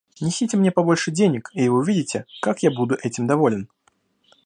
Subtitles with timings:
[0.19, 3.69] Несите мне побольше денег, и вы увидите, как я буду этим доволен.